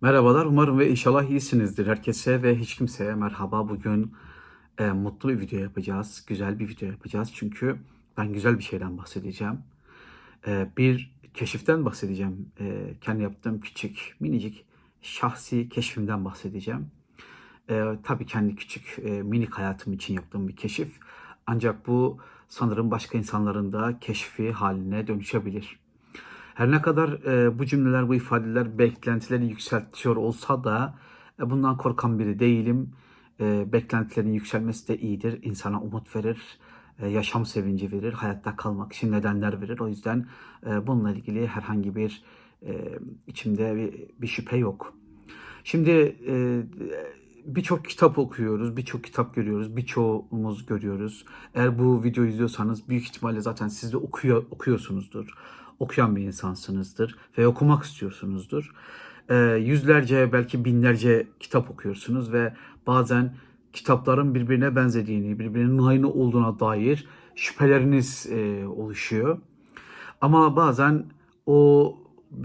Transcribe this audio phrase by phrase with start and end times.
[0.00, 1.86] Merhabalar, umarım ve inşallah iyisinizdir.
[1.86, 3.68] Herkese ve hiç kimseye merhaba.
[3.68, 4.12] Bugün
[4.78, 7.30] e, mutlu bir video yapacağız, güzel bir video yapacağız.
[7.34, 7.78] Çünkü
[8.16, 9.58] ben güzel bir şeyden bahsedeceğim.
[10.46, 12.52] E, bir keşiften bahsedeceğim.
[12.60, 14.64] E, kendi yaptığım küçük, minicik,
[15.02, 16.90] şahsi keşfimden bahsedeceğim.
[17.70, 21.00] E, tabii kendi küçük, e, minik hayatım için yaptığım bir keşif.
[21.46, 22.18] Ancak bu
[22.48, 25.78] sanırım başka insanların da keşfi haline dönüşebilir.
[26.58, 30.94] Her ne kadar e, bu cümleler, bu ifadeler beklentileri yükseltiyor olsa da
[31.40, 32.90] e, bundan korkan biri değilim.
[33.40, 35.38] E, beklentilerin yükselmesi de iyidir.
[35.42, 36.40] İnsana umut verir,
[36.98, 39.78] e, yaşam sevinci verir, hayatta kalmak için nedenler verir.
[39.78, 40.26] O yüzden
[40.66, 42.22] e, bununla ilgili herhangi bir
[42.66, 44.94] e, içimde bir, bir şüphe yok.
[45.64, 46.62] Şimdi e,
[47.44, 51.24] birçok kitap okuyoruz, birçok kitap görüyoruz, birçoğumuz görüyoruz.
[51.54, 55.34] Eğer bu videoyu izliyorsanız büyük ihtimalle zaten siz de okuyor, okuyorsunuzdur.
[55.78, 58.74] Okuyan bir insansınızdır ve okumak istiyorsunuzdur.
[59.30, 62.54] Ee, yüzlerce belki binlerce kitap okuyorsunuz ve
[62.86, 63.34] bazen
[63.72, 69.38] kitapların birbirine benzediğini, birbirinin aynı olduğuna dair şüpheleriniz e, oluşuyor.
[70.20, 71.04] Ama bazen
[71.46, 71.94] o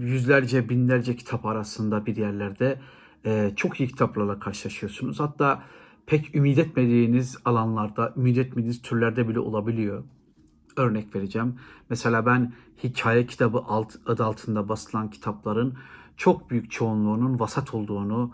[0.00, 2.80] yüzlerce, binlerce kitap arasında bir yerlerde
[3.26, 5.20] e, çok iyi kitaplarla karşılaşıyorsunuz.
[5.20, 5.62] Hatta
[6.06, 10.04] pek ümit etmediğiniz alanlarda, ümit etmediğiniz türlerde bile olabiliyor.
[10.76, 11.54] Örnek vereceğim.
[11.90, 15.74] Mesela ben hikaye kitabı alt, adı altında basılan kitapların
[16.16, 18.30] çok büyük çoğunluğunun vasat olduğunu,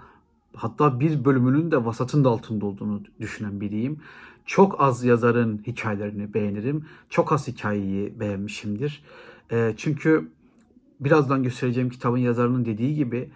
[0.57, 4.01] hatta bir bölümünün de vasatın da altında olduğunu düşünen biriyim.
[4.47, 6.85] Çok az yazarın hikayelerini beğenirim.
[7.11, 9.03] Çok az hikayeyi beğenmişimdir.
[9.53, 10.31] E, çünkü
[11.01, 13.31] birazdan göstereceğim kitabın yazarının dediği gibi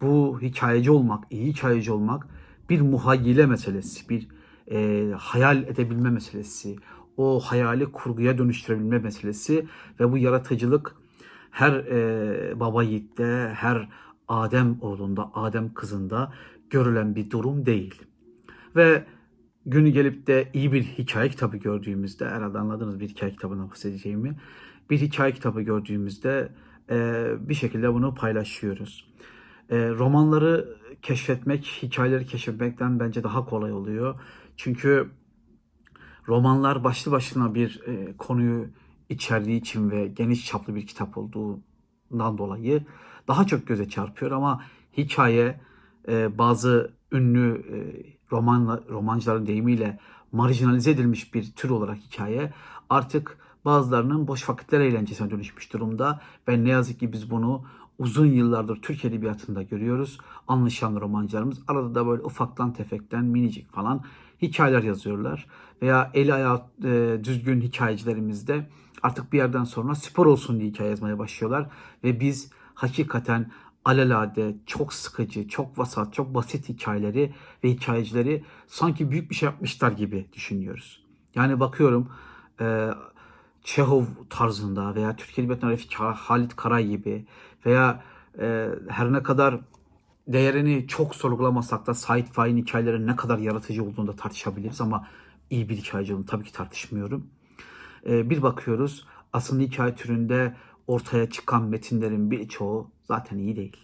[0.00, 2.28] bu hikayeci olmak, iyi hikayeci olmak
[2.70, 4.28] bir muhayyile meselesi, bir
[4.70, 6.76] e, hayal edebilme meselesi,
[7.16, 9.66] o hayali kurguya dönüştürebilme meselesi
[10.00, 10.96] ve bu yaratıcılık
[11.50, 13.88] her e, baba yiğitte, her
[14.28, 16.32] Adem oğlunda, Adem kızında
[16.70, 18.02] görülen bir durum değil.
[18.76, 19.04] Ve
[19.66, 24.36] günü gelip de iyi bir hikaye kitabı gördüğümüzde, herhalde anladınız bir hikaye kitabından bahsedeceğimi,
[24.90, 26.48] bir hikaye kitabı gördüğümüzde
[26.90, 29.08] e, bir şekilde bunu paylaşıyoruz.
[29.70, 34.20] E, romanları keşfetmek, hikayeleri keşfetmekten bence daha kolay oluyor.
[34.56, 35.10] Çünkü
[36.28, 38.66] romanlar başlı başına bir e, konuyu
[39.08, 42.84] içerdiği için ve geniş çaplı bir kitap olduğundan dolayı
[43.28, 44.62] daha çok göze çarpıyor ama
[44.96, 45.60] hikaye
[46.08, 47.76] e, bazı ünlü e,
[48.32, 49.98] roman romancıların deyimiyle
[50.32, 52.52] marjinalize edilmiş bir tür olarak hikaye
[52.90, 57.64] artık bazılarının boş vakitler eğlencesine dönüşmüş durumda ve ne yazık ki biz bunu
[57.98, 60.18] uzun yıllardır Türk Edebiyatı'nda görüyoruz.
[60.48, 64.04] Anlaşan romancılarımız arada da böyle ufaktan tefekten minicik falan
[64.42, 65.46] hikayeler yazıyorlar.
[65.82, 68.68] Veya eli ayağı e, düzgün hikayecilerimiz de
[69.02, 71.70] artık bir yerden sonra spor olsun diye hikaye yazmaya başlıyorlar.
[72.04, 73.50] Ve biz hakikaten
[73.84, 79.92] alelade, çok sıkıcı, çok vasat, çok basit hikayeleri ve hikayecileri sanki büyük bir şey yapmışlar
[79.92, 81.04] gibi düşünüyoruz.
[81.34, 82.08] Yani bakıyorum
[82.60, 82.90] e,
[83.66, 87.26] Çehov tarzında veya Türkiye Edebiyatı'nda Refik Halit Karay gibi
[87.66, 88.02] veya
[88.38, 89.60] e, her ne kadar
[90.28, 95.08] değerini çok sorgulamasak da Said Faik'in hikayelerinin ne kadar yaratıcı olduğunu da tartışabiliriz ama
[95.50, 97.26] iyi bir hikayeci olduğunu tabii ki tartışmıyorum.
[98.06, 100.56] E, bir bakıyoruz aslında hikaye türünde
[100.86, 103.76] ortaya çıkan metinlerin birçoğu zaten iyi değil.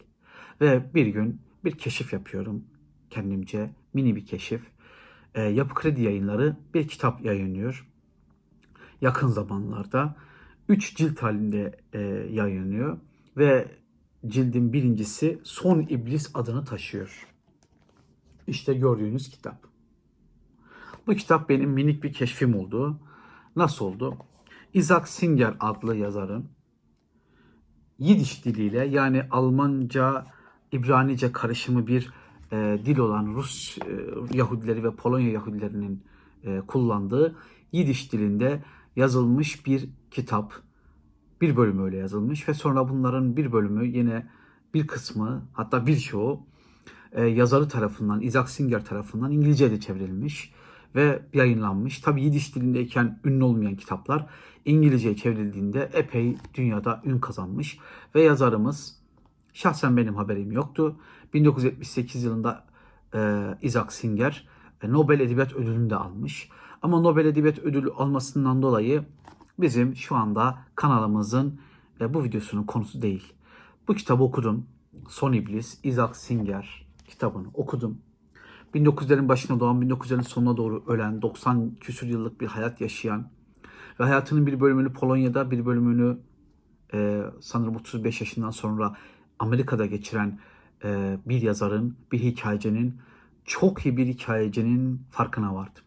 [0.61, 2.65] Ve bir gün bir keşif yapıyorum
[3.11, 4.63] kendimce, mini bir keşif.
[5.35, 7.92] E, Yapı Kredi Yayınları bir kitap yayınlıyor.
[9.03, 10.17] Yakın zamanlarda.
[10.69, 12.99] Üç cilt halinde e, yayınlıyor.
[13.37, 13.69] Ve
[14.27, 17.29] cildin birincisi Son İblis adını taşıyor.
[18.47, 19.67] İşte gördüğünüz kitap.
[21.07, 23.01] Bu kitap benim minik bir keşfim oldu.
[23.57, 24.17] Nasıl oldu?
[24.75, 26.51] Isaac Singer adlı yazarın
[27.99, 30.27] Yidiş diliyle yani Almanca,
[30.73, 32.13] İbranice karışımı bir
[32.53, 33.83] e, dil olan Rus e,
[34.37, 36.05] Yahudileri ve Polonya Yahudilerinin
[36.45, 37.37] e, kullandığı
[37.73, 38.63] Yidiş dilinde
[38.97, 40.53] yazılmış bir kitap.
[41.41, 44.27] Bir bölümü öyle yazılmış ve sonra bunların bir bölümü yine
[44.75, 46.47] bir kısmı hatta birçoğu
[47.13, 50.53] e, yazarı tarafından, Isaac Singer tarafından İngilizce'ye de çevrilmiş
[50.95, 51.99] ve yayınlanmış.
[51.99, 54.27] Tabi Yidiş dilindeyken ünlü olmayan kitaplar
[54.65, 57.79] İngilizceye çevrildiğinde epey dünyada ün kazanmış.
[58.15, 58.97] Ve yazarımız
[59.53, 60.97] şahsen benim haberim yoktu.
[61.35, 62.65] 1978 yılında
[63.15, 64.49] e, Isaac Singer
[64.89, 66.49] Nobel Edebiyat Ödülünü de almış.
[66.83, 69.05] Ama Nobel Edebiyat Ödülü almasından dolayı
[69.59, 71.61] bizim şu anda kanalımızın
[72.01, 73.33] e, bu videosunun konusu değil.
[73.89, 74.67] Bu kitabı okudum.
[75.09, 77.99] Son İblis, Isaac Singer kitabını okudum.
[78.75, 83.31] 1900'lerin başına doğan, 1900'lerin sonuna doğru ölen, 90 küsur yıllık bir hayat yaşayan
[84.01, 86.19] ve hayatının bir bölümünü Polonya'da, bir bölümünü
[86.95, 88.97] e, sanırım 35 yaşından sonra
[89.39, 90.39] Amerika'da geçiren
[90.85, 93.01] e, bir yazarın, bir hikayecinin,
[93.45, 95.83] çok iyi bir hikayecinin farkına vardım.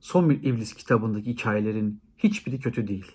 [0.00, 3.12] Son bir İblis kitabındaki hikayelerin hiçbiri kötü değil.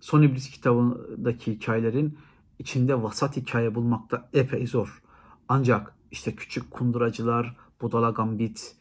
[0.00, 2.18] Son İblis kitabındaki hikayelerin
[2.58, 5.02] içinde vasat hikaye bulmak da epey zor.
[5.48, 8.76] Ancak işte Küçük Kunduracılar, Budala Gambit,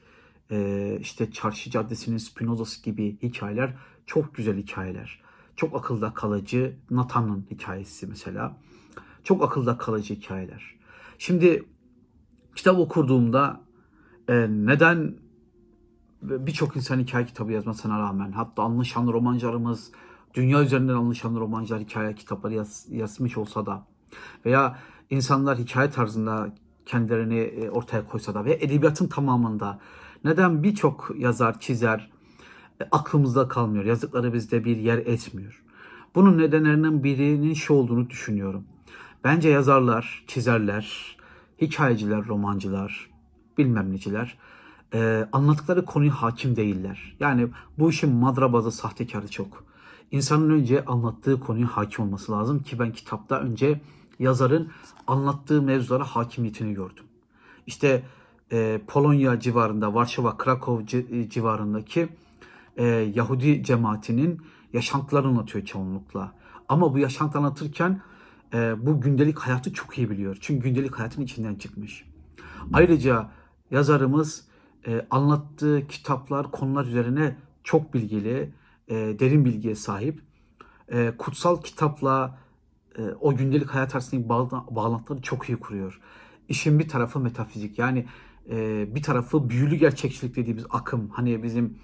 [0.52, 3.74] e, işte Çarşı Caddesi'nin Spinoza'sı gibi hikayeler
[4.06, 5.22] çok güzel hikayeler.
[5.56, 8.58] Çok akılda kalıcı Nathan'ın hikayesi mesela.
[9.24, 10.76] Çok akılda kalıcı hikayeler.
[11.18, 11.64] Şimdi
[12.56, 13.65] kitap okuduğumda
[14.30, 15.16] e, neden
[16.22, 19.92] birçok insan hikaye kitabı yazmasına rağmen hatta anlaşan romancılarımız
[20.34, 23.88] dünya üzerinden anlaşan romancılar hikaye kitapları yaz, yazmış olsa da
[24.46, 24.80] veya
[25.10, 26.56] insanlar hikaye tarzında
[26.86, 29.80] kendilerini e, ortaya koysa da ve edebiyatın tamamında
[30.24, 32.12] neden birçok yazar, çizer
[32.82, 33.86] e, aklımızda kalmıyor.
[33.86, 35.64] Yazdıkları bizde bir yer etmiyor.
[36.16, 38.66] Bunun nedenlerinin birinin şu olduğunu düşünüyorum.
[39.24, 41.18] Bence yazarlar, çizerler,
[41.62, 43.10] hikayeciler, romancılar,
[43.58, 44.38] bilmem neciler
[44.94, 47.16] e, anlattıkları konuya hakim değiller.
[47.20, 47.48] Yani
[47.80, 49.64] bu işin madrabazı, sahtekarı çok.
[50.12, 53.82] İnsanın önce anlattığı konuya hakim olması lazım ki ben kitapta önce
[54.20, 54.72] yazarın
[55.08, 57.04] anlattığı mevzulara hakimiyetini gördüm.
[57.68, 58.04] İşte
[58.52, 62.08] e, Polonya civarında, Varşova, Krakow ci- civarındaki
[62.78, 62.86] e,
[63.16, 64.42] Yahudi cemaatinin
[64.74, 66.32] yaşantılarını anlatıyor çoğunlukla.
[66.70, 68.02] Ama bu yaşantı anlatırken
[68.54, 70.38] e, bu gündelik hayatı çok iyi biliyor.
[70.42, 72.06] Çünkü gündelik hayatın içinden çıkmış.
[72.74, 73.30] Ayrıca
[73.72, 74.48] yazarımız
[74.88, 78.54] e, anlattığı kitaplar, konular üzerine çok bilgili,
[78.88, 80.22] e, derin bilgiye sahip.
[80.92, 82.40] E, kutsal kitapla
[82.98, 86.02] e, o gündelik hayat arasındaki bağla- bağlantıları çok iyi kuruyor.
[86.50, 88.06] İşin bir tarafı metafizik yani
[88.50, 91.10] e, bir tarafı büyülü gerçekçilik dediğimiz akım.
[91.10, 91.78] Hani bizim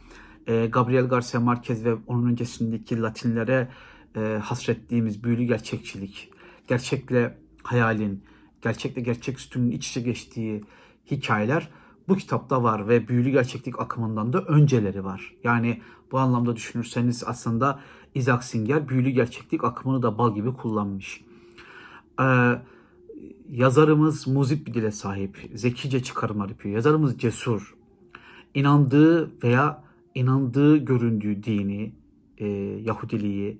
[0.47, 3.67] e, Gabriel Garcia Marquez ve onun öncesindeki Latinlere
[4.15, 6.31] e, hasrettiğimiz büyülü gerçekçilik.
[6.67, 8.23] Gerçekle hayalin,
[8.61, 10.63] gerçekle gerçeküstünün iç içe geçtiği
[11.11, 11.69] hikayeler
[12.07, 15.35] bu kitapta var ve büyülü gerçeklik akımından da önceleri var.
[15.43, 15.81] Yani
[16.11, 17.79] bu anlamda düşünürseniz aslında
[18.15, 21.21] Isaac Singer büyülü gerçeklik akımını da bal gibi kullanmış.
[22.21, 22.55] Ee,
[23.49, 26.75] yazarımız muzip bir dile sahip, zekice çıkarımlar yapıyor.
[26.75, 27.75] Yazarımız cesur,
[28.53, 29.83] inandığı veya
[30.15, 31.91] inandığı göründüğü dini,
[32.37, 32.47] e,
[32.83, 33.57] Yahudiliği,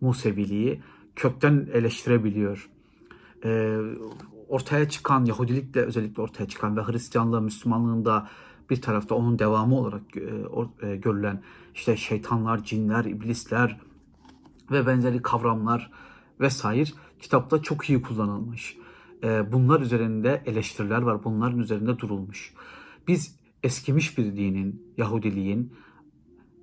[0.00, 0.80] Museviliği
[1.16, 2.70] kökten eleştirebiliyor.
[3.44, 3.80] E,
[4.50, 8.28] ortaya çıkan, Yahudilikle özellikle ortaya çıkan ve Hristiyanlığı, Müslümanlığın da
[8.70, 11.42] bir tarafta onun devamı olarak e, e, görülen
[11.74, 13.80] işte şeytanlar, cinler, iblisler
[14.70, 15.90] ve benzeri kavramlar
[16.40, 18.76] vesaire kitapta çok iyi kullanılmış.
[19.24, 21.24] E, bunlar üzerinde eleştiriler var.
[21.24, 22.54] Bunların üzerinde durulmuş.
[23.08, 25.72] Biz eskimiş bir dinin, Yahudiliğin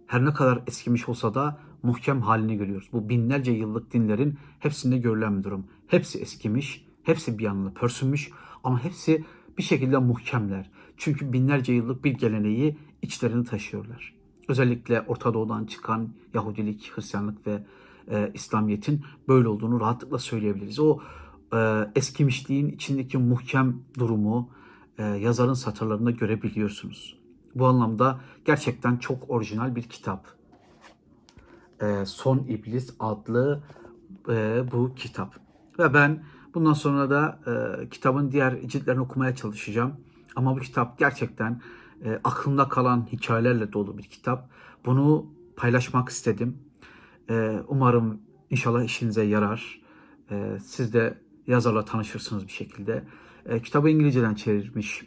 [0.07, 2.89] her ne kadar eskimiş olsa da muhkem halini görüyoruz.
[2.93, 5.67] Bu binlerce yıllık dinlerin hepsinde görülen bir durum.
[5.87, 8.31] Hepsi eskimiş, hepsi bir yanına pörsünmüş
[8.63, 9.25] ama hepsi
[9.57, 10.69] bir şekilde muhkemler.
[10.97, 14.13] Çünkü binlerce yıllık bir geleneği içlerini taşıyorlar.
[14.47, 17.63] Özellikle Orta Doğu'dan çıkan Yahudilik, Hristiyanlık ve
[18.11, 20.79] e, İslamiyet'in böyle olduğunu rahatlıkla söyleyebiliriz.
[20.79, 20.99] O
[21.53, 24.49] e, eskimişliğin içindeki muhkem durumu
[24.97, 27.19] e, yazarın satırlarında görebiliyorsunuz.
[27.55, 30.27] Bu anlamda gerçekten çok orijinal bir kitap.
[31.81, 33.63] E, Son İblis adlı
[34.29, 35.35] e, bu kitap.
[35.79, 36.23] Ve ben
[36.57, 39.93] bundan sonra da e, kitabın diğer ciltlerini okumaya çalışacağım.
[40.35, 41.61] Ama bu kitap gerçekten
[42.05, 44.49] e, aklımda kalan hikayelerle dolu bir kitap.
[44.85, 46.57] Bunu paylaşmak istedim.
[47.29, 49.81] E, umarım inşallah işinize yarar.
[50.31, 53.03] E, siz de yazarla tanışırsınız bir şekilde.
[53.45, 55.03] E, kitabı İngilizceden çevirmiş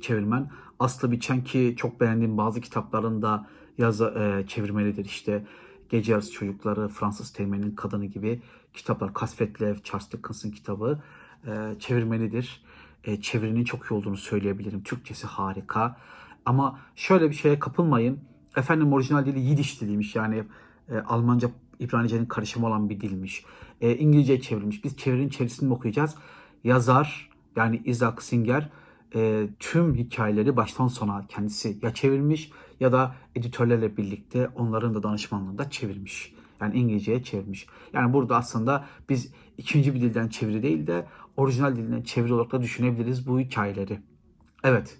[0.00, 0.50] çevirmen.
[0.78, 3.46] Aslı Biçen ki çok beğendiğim bazı kitaplarında
[3.78, 5.04] yazı e, çevirmelidir.
[5.04, 5.46] İşte
[5.88, 8.42] Gece Yarısı Çocukları, Fransız Teğmen'in Kadını gibi
[8.74, 9.14] kitaplar.
[9.14, 11.02] Kasvetlev, Charles Dickens'ın kitabı
[11.46, 12.62] e, çevirmelidir.
[13.04, 14.82] E, çevirinin çok iyi olduğunu söyleyebilirim.
[14.82, 15.96] Türkçesi harika.
[16.44, 18.20] Ama şöyle bir şeye kapılmayın.
[18.56, 20.16] Efendim orijinal dili Yidiş diliymiş.
[20.16, 20.44] Yani
[20.88, 23.44] e, Almanca, İbranice'nin karışımı olan bir dilmiş.
[23.80, 24.84] E, İngilizce çevrilmiş.
[24.84, 26.14] Biz çevirinin çevirisini mi okuyacağız?
[26.64, 28.68] Yazar yani Isaac Singer
[29.14, 32.50] e, tüm hikayeleri baştan sona kendisi ya çevirmiş
[32.80, 36.34] ya da editörlerle birlikte onların da danışmanlığında çevirmiş.
[36.60, 37.66] Yani İngilizceye çevirmiş.
[37.92, 42.62] Yani burada aslında biz ikinci bir dilden çeviri değil de orijinal dilden çeviri olarak da
[42.62, 44.00] düşünebiliriz bu hikayeleri.
[44.64, 44.98] Evet.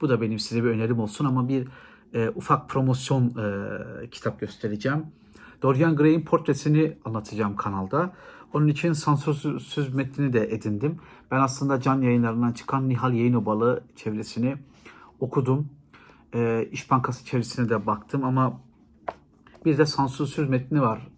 [0.00, 1.68] Bu da benim size bir önerim olsun ama bir
[2.14, 5.06] e, ufak promosyon e, kitap göstereceğim.
[5.62, 8.12] Dorian Gray'in portresini anlatacağım kanalda.
[8.52, 10.96] Onun için sansürsüz metnini de edindim.
[11.30, 14.56] Ben aslında can yayınlarından çıkan Nihal Yayınobalı çevirisini
[15.20, 15.68] okudum.
[16.34, 18.60] E, İş Bankası çevirisine de baktım ama
[19.66, 21.08] bir de sansürsüz metni var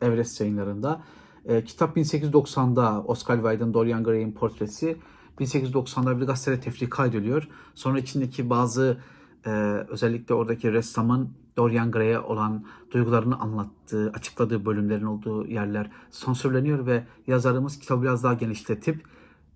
[0.00, 1.02] Everest yayınlarında.
[1.44, 4.96] E, kitap 1890'da Oscar Wilde'ın Dorian Gray'in portresi.
[5.40, 7.48] 1890'da bir gazetede tefrika ediliyor.
[7.74, 9.00] Sonra içindeki bazı
[9.46, 9.50] e,
[9.88, 17.78] özellikle oradaki ressamın Dorian Gray'e olan duygularını anlattığı, açıkladığı bölümlerin olduğu yerler sansürleniyor ve yazarımız
[17.78, 19.04] kitabı biraz daha genişletip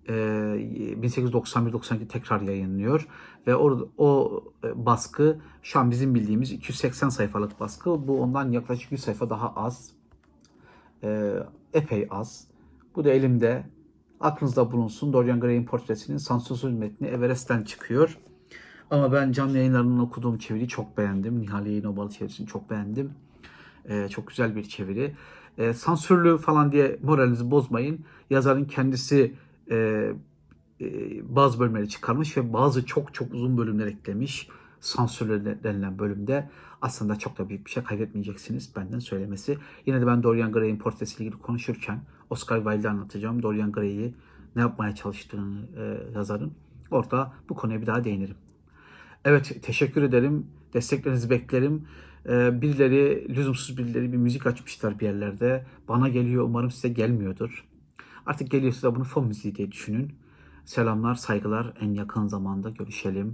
[0.07, 3.07] 1891-92 tekrar yayınlıyor
[3.47, 8.07] ve o, o e, baskı şu an bizim bildiğimiz 280 sayfalık baskı.
[8.07, 9.91] Bu ondan yaklaşık 100 sayfa daha az.
[11.73, 12.47] Epey az.
[12.95, 13.65] Bu da elimde.
[14.19, 15.13] Aklınızda bulunsun.
[15.13, 18.17] Dorian Gray'in portresinin sansürsüz metni Everest'ten çıkıyor.
[18.91, 21.41] Ama ben canlı yayınlarından okuduğum çeviriyi çok beğendim.
[21.41, 23.11] Nihal Yayın çevirisini çok beğendim.
[24.09, 25.15] Çok güzel bir çeviri.
[25.73, 28.05] Sansürlü falan diye moralinizi bozmayın.
[28.29, 29.35] Yazarın kendisi
[29.71, 29.75] e,
[30.81, 30.85] e,
[31.35, 34.49] bazı bölümleri çıkarmış ve bazı çok çok uzun bölümler eklemiş.
[34.79, 36.49] Sansürlü denilen bölümde
[36.81, 39.57] aslında çok da büyük bir şey kaybetmeyeceksiniz benden söylemesi.
[39.85, 43.43] Yine de ben Dorian Gray'in portresiyle ilgili konuşurken Oscar Wilde'i anlatacağım.
[43.43, 44.13] Dorian Gray'i
[44.55, 46.53] ne yapmaya çalıştığını e, yazarın.
[46.91, 48.35] Orada bu konuya bir daha değinirim.
[49.25, 50.47] Evet teşekkür ederim.
[50.73, 51.87] Desteklerinizi beklerim.
[52.29, 55.65] Ee, birileri lüzumsuz birileri bir müzik açmışlar bir yerlerde.
[55.87, 57.65] Bana geliyor umarım size gelmiyordur.
[58.25, 60.13] Artık geliyorsa bunu fon müziği diye düşünün.
[60.65, 61.73] Selamlar, saygılar.
[61.81, 63.33] En yakın zamanda görüşelim.